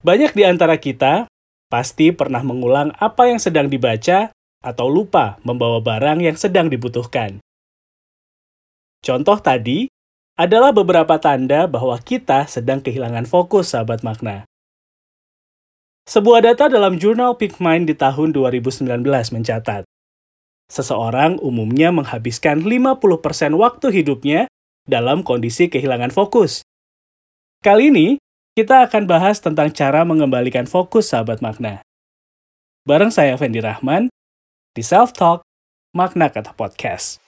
Banyak 0.00 0.32
di 0.32 0.48
antara 0.48 0.80
kita 0.80 1.28
pasti 1.68 2.08
pernah 2.10 2.40
mengulang 2.40 2.96
apa 2.96 3.28
yang 3.28 3.36
sedang 3.36 3.68
dibaca 3.68 4.32
atau 4.64 4.86
lupa 4.88 5.36
membawa 5.44 5.80
barang 5.84 6.24
yang 6.24 6.36
sedang 6.40 6.72
dibutuhkan. 6.72 7.40
Contoh 9.00 9.36
tadi 9.40 9.88
adalah 10.40 10.72
beberapa 10.72 11.20
tanda 11.20 11.68
bahwa 11.68 11.96
kita 12.00 12.48
sedang 12.48 12.80
kehilangan 12.80 13.28
fokus, 13.28 13.76
sahabat 13.76 14.00
makna. 14.00 14.48
Sebuah 16.08 16.48
data 16.48 16.72
dalam 16.72 16.96
jurnal 16.96 17.36
Peak 17.36 17.60
Mind 17.60 17.84
di 17.84 17.92
tahun 17.92 18.32
2019 18.32 19.04
mencatat, 19.36 19.84
seseorang 20.72 21.36
umumnya 21.44 21.92
menghabiskan 21.92 22.64
50% 22.64 23.52
waktu 23.52 23.86
hidupnya 24.00 24.40
dalam 24.88 25.20
kondisi 25.20 25.68
kehilangan 25.68 26.08
fokus. 26.08 26.64
Kali 27.60 27.92
ini, 27.92 28.08
kita 28.58 28.82
akan 28.82 29.06
bahas 29.06 29.38
tentang 29.38 29.70
cara 29.70 30.02
mengembalikan 30.02 30.66
fokus 30.66 31.14
sahabat 31.14 31.38
makna. 31.38 31.86
Bareng 32.82 33.14
saya 33.14 33.38
Fendi 33.38 33.62
Rahman, 33.62 34.10
di 34.74 34.82
Self 34.82 35.14
Talk, 35.14 35.46
Makna 35.94 36.34
Kata 36.34 36.50
Podcast. 36.58 37.22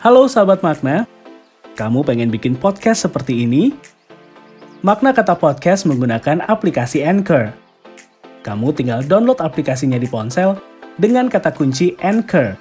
Halo 0.00 0.24
sahabat 0.24 0.64
makna, 0.64 1.04
kamu 1.76 2.00
pengen 2.08 2.32
bikin 2.32 2.56
podcast 2.56 3.04
seperti 3.04 3.44
ini? 3.44 3.76
Makna 4.80 5.12
Kata 5.12 5.36
Podcast 5.36 5.84
menggunakan 5.84 6.40
aplikasi 6.48 7.04
Anchor. 7.04 7.52
Kamu 8.40 8.72
tinggal 8.72 9.04
download 9.04 9.44
aplikasinya 9.44 10.00
di 10.00 10.08
ponsel 10.08 10.56
dengan 10.96 11.28
kata 11.28 11.52
kunci 11.52 12.00
Anchor, 12.00 12.56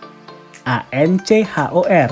A-N-C-H-O-R. 0.68 2.12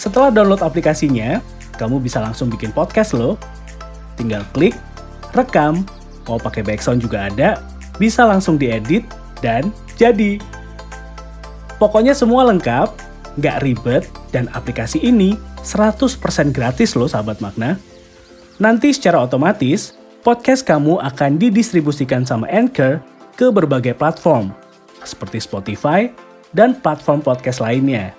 Setelah 0.00 0.32
download 0.32 0.64
aplikasinya, 0.64 1.44
kamu 1.76 2.00
bisa 2.00 2.24
langsung 2.24 2.48
bikin 2.48 2.72
podcast 2.72 3.12
loh 3.12 3.36
Tinggal 4.16 4.42
klik, 4.56 4.74
rekam, 5.36 5.84
mau 6.26 6.40
pakai 6.40 6.64
background 6.64 7.04
juga 7.04 7.28
ada, 7.28 7.62
bisa 8.00 8.24
langsung 8.24 8.56
diedit, 8.56 9.04
dan 9.44 9.72
jadi. 9.96 10.40
Pokoknya 11.76 12.16
semua 12.16 12.48
lengkap, 12.48 12.88
nggak 13.36 13.60
ribet, 13.60 14.04
dan 14.32 14.48
aplikasi 14.56 15.00
ini 15.04 15.36
100% 15.60 16.08
gratis 16.52 16.96
loh 16.96 17.08
sahabat 17.08 17.40
makna. 17.44 17.76
Nanti 18.56 18.92
secara 18.96 19.20
otomatis, 19.20 19.92
podcast 20.24 20.64
kamu 20.64 20.96
akan 21.04 21.36
didistribusikan 21.36 22.24
sama 22.24 22.48
Anchor 22.48 23.04
ke 23.36 23.52
berbagai 23.52 23.92
platform, 23.92 24.56
seperti 25.04 25.44
Spotify 25.44 26.08
dan 26.56 26.80
platform 26.80 27.20
podcast 27.20 27.60
lainnya. 27.60 28.16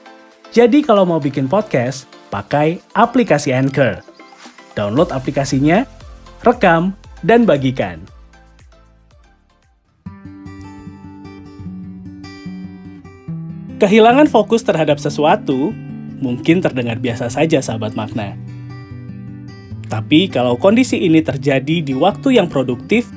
Jadi 0.53 0.85
kalau 0.85 1.03
mau 1.03 1.17
bikin 1.17 1.49
podcast, 1.49 2.05
pakai 2.29 2.77
aplikasi 2.93 3.51
Anchor. 3.51 4.16
Download 4.77 5.09
aplikasinya, 5.09 5.89
rekam, 6.45 6.93
dan 7.25 7.49
bagikan. 7.49 8.05
Kehilangan 13.81 14.29
fokus 14.29 14.61
terhadap 14.61 15.01
sesuatu 15.01 15.73
mungkin 16.21 16.61
terdengar 16.61 17.01
biasa 17.01 17.33
saja 17.33 17.57
sahabat 17.57 17.97
makna. 17.97 18.37
Tapi 19.89 20.29
kalau 20.29 20.57
kondisi 20.61 21.01
ini 21.01 21.25
terjadi 21.25 21.81
di 21.81 21.93
waktu 21.97 22.37
yang 22.37 22.45
produktif, 22.45 23.09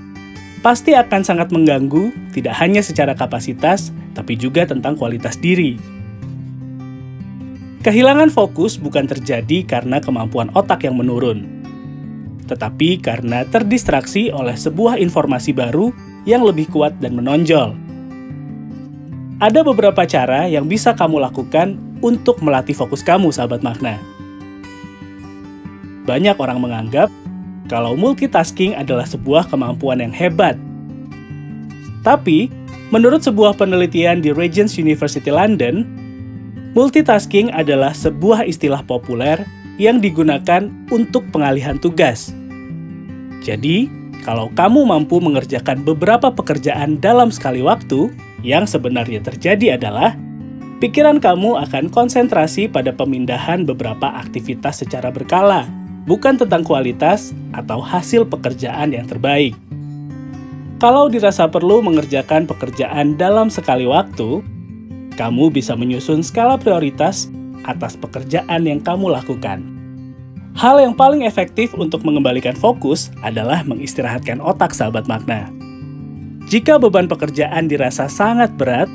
pasti 0.64 0.96
akan 0.96 1.20
sangat 1.20 1.52
mengganggu 1.52 2.12
tidak 2.32 2.56
hanya 2.56 2.80
secara 2.80 3.12
kapasitas, 3.12 3.92
tapi 4.16 4.36
juga 4.36 4.64
tentang 4.64 4.96
kualitas 4.96 5.36
diri. 5.36 5.99
Kehilangan 7.80 8.28
fokus 8.28 8.76
bukan 8.76 9.08
terjadi 9.08 9.64
karena 9.64 10.04
kemampuan 10.04 10.52
otak 10.52 10.84
yang 10.84 11.00
menurun, 11.00 11.48
tetapi 12.44 13.00
karena 13.00 13.48
terdistraksi 13.48 14.28
oleh 14.28 14.52
sebuah 14.52 15.00
informasi 15.00 15.56
baru 15.56 15.88
yang 16.28 16.44
lebih 16.44 16.68
kuat 16.68 17.00
dan 17.00 17.16
menonjol. 17.16 17.72
Ada 19.40 19.64
beberapa 19.64 20.04
cara 20.04 20.44
yang 20.44 20.68
bisa 20.68 20.92
kamu 20.92 21.24
lakukan 21.24 21.80
untuk 22.04 22.44
melatih 22.44 22.76
fokus 22.76 23.00
kamu, 23.00 23.32
sahabat 23.32 23.64
makna. 23.64 23.96
Banyak 26.04 26.36
orang 26.36 26.60
menganggap 26.60 27.08
kalau 27.72 27.96
multitasking 27.96 28.76
adalah 28.76 29.08
sebuah 29.08 29.48
kemampuan 29.48 30.04
yang 30.04 30.12
hebat. 30.12 30.60
Tapi, 32.04 32.52
menurut 32.92 33.24
sebuah 33.24 33.56
penelitian 33.56 34.20
di 34.20 34.36
Regents 34.36 34.76
University 34.76 35.32
London, 35.32 35.88
Multitasking 36.70 37.50
adalah 37.50 37.90
sebuah 37.90 38.46
istilah 38.46 38.86
populer 38.86 39.42
yang 39.80 39.98
digunakan 39.98 40.70
untuk 40.94 41.26
pengalihan 41.34 41.74
tugas. 41.82 42.30
Jadi, 43.42 43.90
kalau 44.22 44.52
kamu 44.54 44.86
mampu 44.86 45.18
mengerjakan 45.18 45.82
beberapa 45.82 46.30
pekerjaan 46.30 47.00
dalam 47.02 47.34
sekali 47.34 47.64
waktu, 47.64 48.12
yang 48.46 48.70
sebenarnya 48.70 49.18
terjadi 49.24 49.80
adalah 49.80 50.14
pikiran 50.78 51.18
kamu 51.18 51.58
akan 51.66 51.90
konsentrasi 51.90 52.68
pada 52.68 52.94
pemindahan 52.94 53.66
beberapa 53.66 54.12
aktivitas 54.20 54.86
secara 54.86 55.10
berkala, 55.10 55.66
bukan 56.04 56.38
tentang 56.38 56.62
kualitas 56.62 57.34
atau 57.56 57.82
hasil 57.82 58.28
pekerjaan 58.28 58.94
yang 58.94 59.10
terbaik. 59.10 59.56
Kalau 60.80 61.12
dirasa 61.12 61.44
perlu 61.50 61.84
mengerjakan 61.84 62.48
pekerjaan 62.48 63.16
dalam 63.18 63.52
sekali 63.52 63.84
waktu, 63.84 64.40
kamu 65.20 65.52
bisa 65.52 65.76
menyusun 65.76 66.24
skala 66.24 66.56
prioritas 66.56 67.28
atas 67.68 67.92
pekerjaan 68.00 68.64
yang 68.64 68.80
kamu 68.80 69.12
lakukan. 69.12 69.60
Hal 70.56 70.80
yang 70.80 70.96
paling 70.96 71.28
efektif 71.28 71.76
untuk 71.76 72.00
mengembalikan 72.08 72.56
fokus 72.56 73.12
adalah 73.20 73.60
mengistirahatkan 73.68 74.40
otak 74.40 74.72
sahabat 74.72 75.04
makna. 75.04 75.52
Jika 76.48 76.80
beban 76.80 77.04
pekerjaan 77.04 77.68
dirasa 77.68 78.08
sangat 78.08 78.48
berat, 78.56 78.88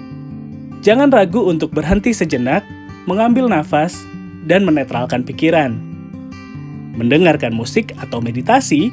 jangan 0.82 1.14
ragu 1.14 1.46
untuk 1.46 1.72
berhenti 1.72 2.12
sejenak, 2.12 2.66
mengambil 3.06 3.46
nafas, 3.46 4.02
dan 4.50 4.66
menetralkan 4.66 5.22
pikiran. 5.22 5.78
Mendengarkan 6.98 7.54
musik 7.54 7.94
atau 8.02 8.20
meditasi 8.20 8.90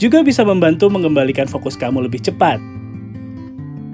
juga 0.00 0.24
bisa 0.24 0.42
membantu 0.42 0.88
mengembalikan 0.88 1.46
fokus 1.46 1.76
kamu 1.78 2.08
lebih 2.08 2.18
cepat. 2.24 2.58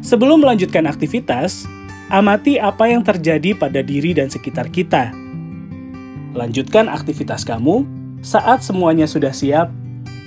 Sebelum 0.01 0.41
melanjutkan 0.41 0.89
aktivitas, 0.89 1.69
Amati 2.09 2.57
apa 2.57 2.89
yang 2.89 3.05
terjadi 3.05 3.53
pada 3.53 3.85
diri 3.85 4.17
dan 4.17 4.33
sekitar 4.33 4.73
kita. 4.73 5.13
Lanjutkan 6.33 6.89
aktivitas 6.89 7.45
kamu 7.45 7.85
saat 8.25 8.65
semuanya 8.65 9.05
sudah 9.05 9.29
siap 9.29 9.69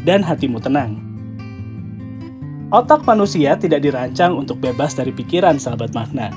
dan 0.06 0.22
hatimu 0.22 0.62
tenang. 0.62 1.02
Otak 2.70 3.02
manusia 3.09 3.58
tidak 3.58 3.81
dirancang 3.81 4.38
untuk 4.38 4.62
bebas 4.62 4.94
dari 4.94 5.09
pikiran, 5.09 5.58
sahabat 5.58 5.90
makna. 5.97 6.30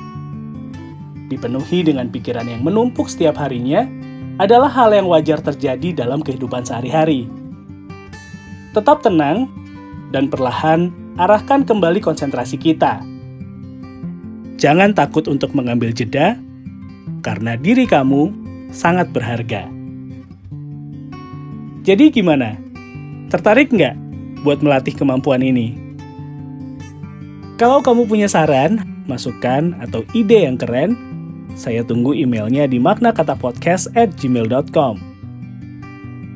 Dipenuhi 1.29 1.85
dengan 1.85 2.09
pikiran 2.09 2.49
yang 2.49 2.65
menumpuk 2.65 3.13
setiap 3.13 3.37
harinya 3.37 3.85
adalah 4.41 4.73
hal 4.73 4.97
yang 4.97 5.13
wajar 5.13 5.45
terjadi 5.45 5.93
dalam 5.93 6.25
kehidupan 6.25 6.65
sehari-hari. 6.65 7.29
Tetap 8.73 9.05
tenang 9.05 9.53
dan 10.09 10.33
perlahan 10.33 10.89
arahkan 11.21 11.69
kembali 11.69 12.01
konsentrasi 12.01 12.57
kita 12.57 13.13
Jangan 14.65 14.97
takut 14.97 15.29
untuk 15.29 15.53
mengambil 15.53 15.93
jeda, 15.93 16.41
karena 17.21 17.53
diri 17.53 17.85
kamu 17.85 18.33
sangat 18.73 19.13
berharga. 19.13 19.69
Jadi 21.85 22.09
gimana? 22.09 22.57
Tertarik 23.29 23.69
nggak 23.69 23.93
buat 24.41 24.65
melatih 24.65 24.97
kemampuan 24.97 25.45
ini? 25.45 25.77
Kalau 27.61 27.85
kamu 27.85 28.09
punya 28.09 28.25
saran, 28.25 29.05
masukan, 29.05 29.77
atau 29.85 30.01
ide 30.17 30.49
yang 30.49 30.57
keren, 30.57 30.97
saya 31.53 31.85
tunggu 31.85 32.17
emailnya 32.17 32.65
di 32.65 32.81
maknakatapodcast 32.81 33.93
at 33.93 34.17
gmail.com. 34.17 34.97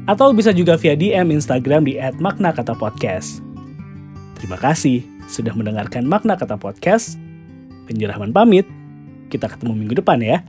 Atau 0.05 0.37
bisa 0.37 0.53
juga 0.53 0.77
via 0.77 0.93
DM 0.93 1.33
Instagram 1.33 1.89
di 1.89 1.97
at 1.97 2.21
maknakatapodcast. 2.21 3.41
Terima 4.37 4.61
kasih 4.61 5.01
sudah 5.33 5.57
mendengarkan 5.57 6.05
Makna 6.05 6.37
Kata 6.37 6.61
Podcast. 6.61 7.28
Rahman 8.09 8.37
pamit. 8.37 8.69
Kita 9.33 9.49
ketemu 9.49 9.73
minggu 9.77 9.95
depan 10.01 10.21
ya. 10.21 10.45